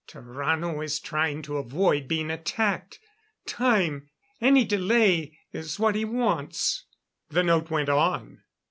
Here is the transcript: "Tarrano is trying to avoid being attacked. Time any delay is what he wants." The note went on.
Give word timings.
"Tarrano 0.07 0.83
is 0.83 0.99
trying 0.99 1.43
to 1.43 1.57
avoid 1.57 2.07
being 2.07 2.31
attacked. 2.31 2.97
Time 3.45 4.09
any 4.41 4.63
delay 4.65 5.37
is 5.53 5.77
what 5.77 5.93
he 5.93 6.05
wants." 6.05 6.85
The 7.29 7.43
note 7.43 7.69
went 7.69 7.87
on. 7.89 8.41